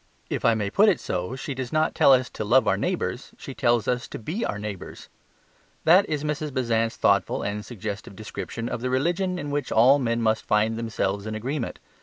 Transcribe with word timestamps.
If 0.31 0.43
I 0.45 0.55
may 0.55 0.71
put 0.71 0.89
it 0.89 0.99
so, 0.99 1.35
she 1.35 1.53
does 1.53 1.71
not 1.71 1.93
tell 1.93 2.11
us 2.11 2.27
to 2.31 2.43
love 2.43 2.67
our 2.67 2.75
neighbours; 2.75 3.33
she 3.37 3.53
tells 3.53 3.87
us 3.87 4.07
to 4.07 4.17
be 4.17 4.43
our 4.43 4.57
neighbours. 4.57 5.09
That 5.83 6.09
is 6.09 6.23
Mrs. 6.23 6.51
Besant's 6.51 6.95
thoughtful 6.95 7.43
and 7.43 7.63
suggestive 7.63 8.15
description 8.15 8.67
of 8.67 8.81
the 8.81 8.89
religion 8.89 9.37
in 9.37 9.51
which 9.51 9.71
all 9.71 9.99
men 9.99 10.19
must 10.19 10.43
find 10.47 10.75
themselves 10.75 11.27
in 11.27 11.35
agreement. 11.35 11.77